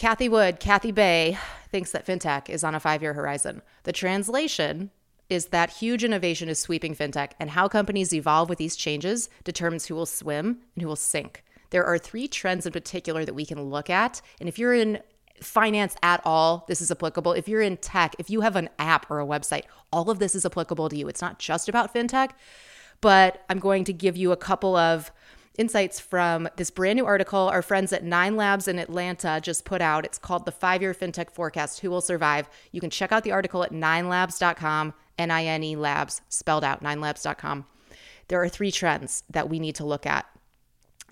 Cathie 0.00 0.30
Wood, 0.30 0.60
Kathy 0.60 0.92
Bay, 0.92 1.36
thinks 1.68 1.92
that 1.92 2.06
fintech 2.06 2.48
is 2.48 2.64
on 2.64 2.74
a 2.74 2.80
five 2.80 3.02
year 3.02 3.12
horizon. 3.12 3.60
The 3.82 3.92
translation 3.92 4.92
is 5.28 5.48
that 5.48 5.68
huge 5.68 6.02
innovation 6.02 6.48
is 6.48 6.58
sweeping 6.58 6.94
fintech, 6.94 7.32
and 7.38 7.50
how 7.50 7.68
companies 7.68 8.14
evolve 8.14 8.48
with 8.48 8.56
these 8.56 8.76
changes 8.76 9.28
determines 9.44 9.84
who 9.84 9.94
will 9.94 10.06
swim 10.06 10.60
and 10.74 10.80
who 10.80 10.88
will 10.88 10.96
sink. 10.96 11.44
There 11.68 11.84
are 11.84 11.98
three 11.98 12.28
trends 12.28 12.64
in 12.64 12.72
particular 12.72 13.26
that 13.26 13.34
we 13.34 13.44
can 13.44 13.60
look 13.64 13.90
at. 13.90 14.22
And 14.40 14.48
if 14.48 14.58
you're 14.58 14.72
in 14.72 15.00
finance 15.42 15.94
at 16.02 16.22
all, 16.24 16.64
this 16.66 16.80
is 16.80 16.90
applicable. 16.90 17.34
If 17.34 17.46
you're 17.46 17.60
in 17.60 17.76
tech, 17.76 18.16
if 18.18 18.30
you 18.30 18.40
have 18.40 18.56
an 18.56 18.70
app 18.78 19.10
or 19.10 19.20
a 19.20 19.26
website, 19.26 19.64
all 19.92 20.08
of 20.08 20.18
this 20.18 20.34
is 20.34 20.46
applicable 20.46 20.88
to 20.88 20.96
you. 20.96 21.08
It's 21.08 21.20
not 21.20 21.38
just 21.38 21.68
about 21.68 21.92
fintech, 21.92 22.30
but 23.02 23.44
I'm 23.50 23.58
going 23.58 23.84
to 23.84 23.92
give 23.92 24.16
you 24.16 24.32
a 24.32 24.36
couple 24.38 24.76
of 24.76 25.12
insights 25.58 26.00
from 26.00 26.48
this 26.56 26.70
brand 26.70 26.96
new 26.96 27.06
article 27.06 27.48
our 27.48 27.62
friends 27.62 27.92
at 27.92 28.04
Nine 28.04 28.36
Labs 28.36 28.68
in 28.68 28.78
Atlanta 28.78 29.40
just 29.42 29.64
put 29.64 29.80
out. 29.80 30.04
It's 30.04 30.18
called 30.18 30.44
The 30.44 30.52
Five 30.52 30.82
Year 30.82 30.94
FinTech 30.94 31.30
Forecast 31.30 31.80
Who 31.80 31.90
Will 31.90 32.00
Survive? 32.00 32.48
You 32.72 32.80
can 32.80 32.90
check 32.90 33.12
out 33.12 33.24
the 33.24 33.32
article 33.32 33.62
at 33.62 33.72
ninelabs.com, 33.72 34.94
N 35.18 35.30
I 35.30 35.44
N 35.44 35.64
E 35.64 35.76
labs, 35.76 36.22
spelled 36.28 36.64
out, 36.64 36.82
ninelabs.com. 36.82 37.66
There 38.28 38.42
are 38.42 38.48
three 38.48 38.70
trends 38.70 39.24
that 39.28 39.48
we 39.48 39.58
need 39.58 39.74
to 39.76 39.84
look 39.84 40.06
at. 40.06 40.26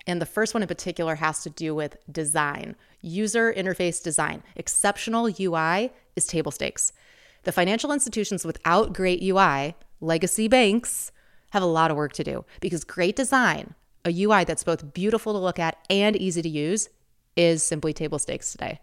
And 0.07 0.21
the 0.21 0.25
first 0.25 0.53
one 0.53 0.63
in 0.63 0.67
particular 0.67 1.15
has 1.15 1.43
to 1.43 1.49
do 1.49 1.75
with 1.75 1.97
design, 2.11 2.75
user 3.01 3.53
interface 3.53 4.01
design. 4.01 4.41
Exceptional 4.55 5.29
UI 5.39 5.91
is 6.15 6.25
table 6.25 6.51
stakes. 6.51 6.93
The 7.43 7.51
financial 7.51 7.91
institutions 7.91 8.45
without 8.45 8.93
great 8.93 9.21
UI, 9.21 9.75
legacy 10.01 10.47
banks, 10.47 11.11
have 11.51 11.63
a 11.63 11.67
lot 11.67 11.91
of 11.91 11.97
work 11.97 12.13
to 12.13 12.23
do 12.23 12.45
because 12.59 12.83
great 12.83 13.15
design, 13.15 13.75
a 14.05 14.23
UI 14.23 14.43
that's 14.43 14.63
both 14.63 14.93
beautiful 14.93 15.33
to 15.33 15.39
look 15.39 15.59
at 15.59 15.77
and 15.89 16.15
easy 16.15 16.41
to 16.41 16.49
use, 16.49 16.89
is 17.35 17.63
simply 17.63 17.93
table 17.93 18.19
stakes 18.19 18.51
today. 18.51 18.79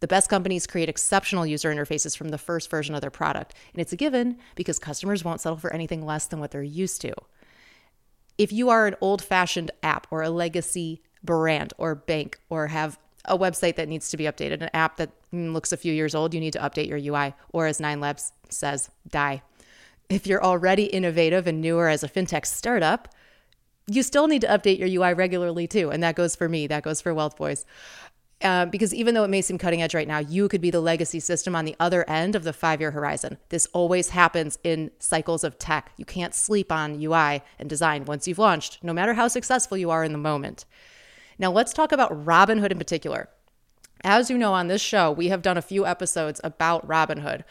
The 0.00 0.08
best 0.08 0.28
companies 0.28 0.66
create 0.66 0.88
exceptional 0.88 1.46
user 1.46 1.72
interfaces 1.74 2.16
from 2.16 2.28
the 2.28 2.38
first 2.38 2.70
version 2.70 2.94
of 2.94 3.00
their 3.00 3.10
product, 3.10 3.54
and 3.72 3.80
it's 3.80 3.92
a 3.92 3.96
given 3.96 4.38
because 4.54 4.78
customers 4.78 5.24
won't 5.24 5.40
settle 5.40 5.58
for 5.58 5.72
anything 5.72 6.04
less 6.04 6.26
than 6.26 6.38
what 6.38 6.50
they're 6.50 6.62
used 6.62 7.00
to. 7.02 7.14
If 8.36 8.52
you 8.52 8.68
are 8.68 8.86
an 8.86 8.96
old 9.00 9.22
fashioned 9.22 9.70
app 9.82 10.06
or 10.10 10.22
a 10.22 10.30
legacy 10.30 11.02
brand 11.24 11.72
or 11.78 11.94
bank 11.94 12.38
or 12.50 12.66
have 12.66 12.98
a 13.24 13.38
website 13.38 13.76
that 13.76 13.88
needs 13.88 14.10
to 14.10 14.16
be 14.16 14.24
updated, 14.24 14.60
an 14.60 14.70
app 14.74 14.96
that 14.98 15.10
looks 15.32 15.72
a 15.72 15.76
few 15.76 15.92
years 15.92 16.14
old, 16.14 16.34
you 16.34 16.40
need 16.40 16.52
to 16.52 16.60
update 16.60 16.88
your 16.88 16.98
UI, 16.98 17.34
or 17.52 17.66
as 17.66 17.80
Nine 17.80 18.00
Labs 18.00 18.32
says, 18.50 18.90
die. 19.08 19.42
If 20.08 20.26
you're 20.26 20.44
already 20.44 20.84
innovative 20.84 21.46
and 21.46 21.60
newer 21.60 21.88
as 21.88 22.04
a 22.04 22.08
fintech 22.08 22.46
startup, 22.46 23.08
you 23.86 24.02
still 24.02 24.26
need 24.26 24.40
to 24.40 24.48
update 24.48 24.78
your 24.78 24.88
UI 24.88 25.14
regularly 25.14 25.66
too. 25.66 25.90
And 25.90 26.02
that 26.02 26.16
goes 26.16 26.34
for 26.34 26.48
me, 26.48 26.66
that 26.66 26.82
goes 26.82 27.00
for 27.00 27.14
Wealth 27.14 27.36
Boys. 27.36 27.64
Uh, 28.42 28.66
because 28.66 28.92
even 28.92 29.14
though 29.14 29.24
it 29.24 29.30
may 29.30 29.40
seem 29.40 29.56
cutting 29.56 29.80
edge 29.80 29.94
right 29.94 30.08
now, 30.08 30.18
you 30.18 30.46
could 30.48 30.60
be 30.60 30.70
the 30.70 30.80
legacy 30.80 31.20
system 31.20 31.56
on 31.56 31.64
the 31.64 31.74
other 31.80 32.08
end 32.08 32.34
of 32.34 32.44
the 32.44 32.52
five 32.52 32.80
year 32.80 32.90
horizon. 32.90 33.38
This 33.48 33.66
always 33.72 34.10
happens 34.10 34.58
in 34.62 34.90
cycles 34.98 35.42
of 35.42 35.58
tech. 35.58 35.92
You 35.96 36.04
can't 36.04 36.34
sleep 36.34 36.70
on 36.70 37.00
UI 37.02 37.42
and 37.58 37.68
design 37.68 38.04
once 38.04 38.28
you've 38.28 38.38
launched, 38.38 38.78
no 38.82 38.92
matter 38.92 39.14
how 39.14 39.28
successful 39.28 39.78
you 39.78 39.88
are 39.90 40.04
in 40.04 40.12
the 40.12 40.18
moment. 40.18 40.66
Now, 41.38 41.50
let's 41.50 41.72
talk 41.72 41.92
about 41.92 42.26
Robinhood 42.26 42.72
in 42.72 42.78
particular. 42.78 43.30
As 44.04 44.28
you 44.28 44.36
know, 44.36 44.52
on 44.52 44.68
this 44.68 44.82
show, 44.82 45.10
we 45.10 45.28
have 45.28 45.40
done 45.40 45.56
a 45.56 45.62
few 45.62 45.86
episodes 45.86 46.40
about 46.44 46.86
Robinhood. 46.86 47.42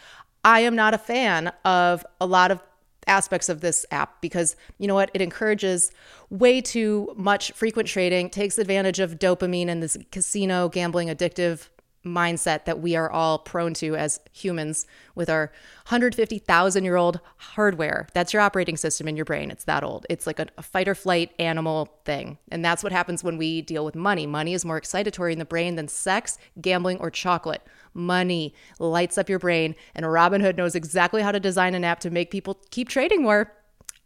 I 0.44 0.59
am 0.59 0.75
not 0.75 0.94
a 0.94 0.99
fan 0.99 1.52
of 1.64 2.05
a 2.22 2.27
lot 2.27 2.52
of 2.52 2.61
aspects 3.08 3.50
of 3.50 3.61
this 3.61 3.86
app 3.92 4.22
because 4.22 4.56
you 4.80 4.88
know 4.88 4.95
what 4.95 5.11
it 5.14 5.22
encourages 5.22 5.92
way 6.30 6.59
too 6.61 7.14
much 7.16 7.52
frequent 7.52 7.88
trading 7.88 8.30
takes 8.30 8.58
advantage 8.58 9.00
of 9.00 9.20
dopamine 9.20 9.67
and 9.67 9.84
this 9.84 9.98
casino 10.11 10.70
gambling 10.70 11.08
addictive 11.09 11.70
mindset 12.05 12.66
that 12.66 12.80
we 12.80 12.95
are 12.95 13.11
all 13.11 13.39
prone 13.39 13.73
to 13.73 13.95
as 13.95 14.20
humans 14.32 14.86
with 15.16 15.30
our 15.30 15.52
150,000 15.88 16.83
year 16.83 16.95
old 16.95 17.20
hardware. 17.38 18.08
That's 18.14 18.32
your 18.32 18.42
operating 18.42 18.77
system 18.77 19.08
in 19.08 19.16
your 19.16 19.26
brain. 19.26 19.52
It's 19.52 19.66
that 19.66 19.83
old. 19.83 20.05
It's 20.10 20.27
like 20.27 20.39
a, 20.39 20.48
a, 20.58 20.61
fight 20.61 20.88
or 20.88 20.95
flight 20.95 21.33
animal 21.39 21.89
thing. 22.05 22.38
And 22.49 22.64
that's 22.64 22.83
what 22.83 22.92
happens 22.92 23.23
when 23.23 23.38
we 23.38 23.61
deal 23.61 23.83
with 23.83 23.95
money. 23.95 24.26
Money 24.26 24.54
is 24.54 24.64
more 24.64 24.80
excitatory 24.80 25.33
in 25.33 25.39
the 25.39 25.45
brain 25.45 25.76
than 25.76 25.88
sex, 25.88 26.38
gambling, 26.61 26.99
or 26.99 27.10
chocolate. 27.10 27.61
Money 27.93 28.54
lights 28.80 29.17
up 29.17 29.30
your 29.30 29.39
brain. 29.39 29.76
And 29.95 30.05
Robinhood 30.05 30.58
knows 30.58 30.76
exactly 30.76 31.22
how 31.22 31.32
to 31.32 31.39
design 31.39 31.76
an 31.76 31.83
app 31.83 31.99
to 32.02 32.10
make 32.10 32.32
people 32.32 32.60
keep 32.70 32.87
trading 32.87 33.23
more 33.23 33.52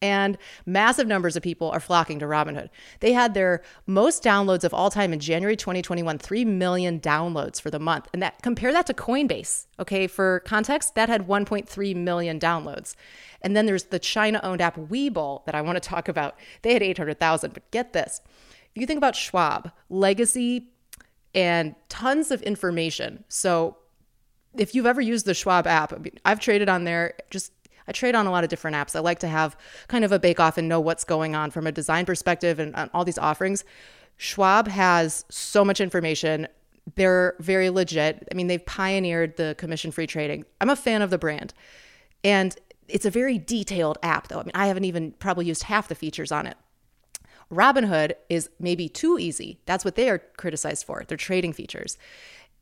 and 0.02 0.38
massive 0.66 1.08
numbers 1.08 1.36
of 1.36 1.44
people 1.44 1.70
are 1.70 1.80
flocking 1.80 2.20
to 2.20 2.26
Robinhood. 2.26 2.70
They 3.00 3.14
had 3.14 3.34
their 3.34 3.62
most 3.86 4.24
downloads 4.24 4.64
of 4.64 4.74
all 4.74 4.90
time 4.90 5.14
in 5.14 5.20
January 5.20 5.56
2021, 5.56 6.18
3 6.18 6.46
million 6.46 7.00
downloads 7.00 7.62
for 7.62 7.70
the 7.70 7.80
month. 7.80 8.08
And 8.14 8.22
that 8.22 8.42
compare 8.42 8.72
that 8.72 8.88
to 8.88 8.94
Coinbase. 8.94 9.68
Okay, 9.80 10.08
for 10.08 10.42
context, 10.42 10.96
that 10.96 11.10
had 11.10 11.28
1.3 11.28 11.96
million 11.96 12.40
downloads. 12.40 12.96
And 13.42 13.56
then 13.56 13.66
there's 13.66 13.86
the 13.86 14.00
China-owned 14.00 14.62
app 14.62 14.76
Webull 14.76 15.46
that 15.46 15.56
I 15.56 15.62
want 15.62 15.82
to 15.82 15.90
talk 15.90 16.08
about. 16.08 16.38
They 16.62 16.74
had 16.74 16.84
800,000, 16.84 17.54
but 17.54 17.70
get 17.72 17.94
this. 17.94 18.22
If 18.76 18.82
you 18.82 18.86
think 18.86 18.98
about 18.98 19.16
Schwab, 19.16 19.72
legacy 19.90 20.68
and 21.34 21.76
tons 21.90 22.32
of 22.32 22.42
information. 22.42 23.24
So 23.30 23.78
if 24.58 24.74
you've 24.74 24.86
ever 24.86 25.02
used 25.02 25.26
the 25.26 25.34
Schwab 25.34 25.68
app, 25.68 25.94
I 25.94 25.98
mean, 25.98 26.18
I've 26.26 26.40
traded 26.40 26.70
on 26.70 26.84
there 26.84 27.14
just 27.30 27.52
I 27.90 27.92
trade 27.92 28.14
on 28.14 28.28
a 28.28 28.32
lot 28.32 28.44
of 28.44 28.52
different 28.52 28.78
apps. 28.78 28.96
I 28.96 29.00
like 29.00 29.20
to 29.20 29.28
have 29.28 29.58
kind 29.88 30.06
of 30.06 30.12
a 30.12 30.20
bake 30.20 30.40
off 30.40 30.60
and 30.60 30.70
know 30.70 30.80
what's 30.80 31.04
going 31.04 31.36
on 31.36 31.50
from 31.50 31.66
a 31.66 31.72
design 31.72 32.06
perspective 32.06 32.60
and, 32.60 32.76
all 32.94 33.04
these 33.04 33.18
offerings. 33.18 33.66
Schwab 34.18 34.68
has 34.68 35.26
so 35.30 35.66
much 35.66 35.82
information. 35.82 36.48
They're 36.96 37.36
very 37.40 37.72
legit. 37.72 38.28
I 38.32 38.36
mean, 38.36 38.46
they've 38.46 38.64
pioneered 38.64 39.38
the 39.38 39.56
commission 39.58 39.92
free 39.92 40.06
trading. 40.06 40.46
I'm 40.62 40.70
a 40.70 40.76
fan 40.76 41.02
of 41.02 41.10
the 41.10 41.18
brand. 41.18 41.54
And 42.24 42.56
it's 42.88 43.06
a 43.06 43.12
very 43.12 43.40
detailed 43.40 43.98
app, 44.04 44.28
though. 44.28 44.40
I 44.40 44.44
mean, 44.44 44.52
I 44.54 44.68
haven't 44.68 44.86
even 44.86 45.14
probably 45.14 45.46
used 45.46 45.64
half 45.64 45.88
the 45.88 45.96
features 45.96 46.32
on 46.32 46.46
it. 46.46 46.58
Robinhood 47.52 48.14
is 48.30 48.52
maybe 48.60 48.88
too 48.88 49.18
easy. 49.18 49.60
That's 49.66 49.84
what 49.84 49.96
they 49.96 50.10
are 50.10 50.20
criticized 50.20 50.86
for, 50.86 51.04
their 51.08 51.18
trading 51.18 51.54
features 51.54 51.98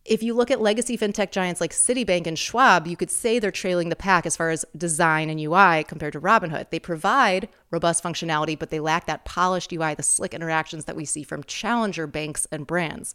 if 0.07 0.23
you 0.23 0.33
look 0.33 0.49
at 0.49 0.61
legacy 0.61 0.97
fintech 0.97 1.31
giants 1.31 1.59
like 1.59 1.73
Citibank 1.73 2.27
and 2.27 2.39
Schwab, 2.39 2.87
you 2.87 2.95
could 2.95 3.11
say 3.11 3.39
they're 3.39 3.51
trailing 3.51 3.89
the 3.89 3.95
pack 3.95 4.25
as 4.25 4.37
far 4.37 4.49
as 4.49 4.65
design 4.75 5.29
and 5.29 5.39
UI 5.39 5.83
compared 5.83 6.13
to 6.13 6.21
Robinhood. 6.21 6.69
They 6.69 6.79
provide 6.79 7.49
robust 7.71 8.03
functionality, 8.03 8.57
but 8.57 8.69
they 8.69 8.79
lack 8.79 9.05
that 9.05 9.25
polished 9.25 9.73
UI, 9.73 9.95
the 9.95 10.03
slick 10.03 10.33
interactions 10.33 10.85
that 10.85 10.95
we 10.95 11.03
see 11.03 11.23
from 11.23 11.43
challenger 11.43 12.07
banks 12.07 12.47
and 12.51 12.65
brands. 12.65 13.13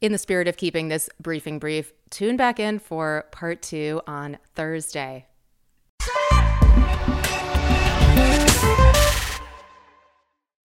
In 0.00 0.12
the 0.12 0.18
spirit 0.18 0.46
of 0.46 0.56
keeping 0.56 0.88
this 0.88 1.10
briefing 1.20 1.58
brief, 1.58 1.92
tune 2.10 2.36
back 2.36 2.60
in 2.60 2.78
for 2.78 3.24
part 3.32 3.62
two 3.62 4.02
on 4.06 4.38
Thursday. 4.54 5.26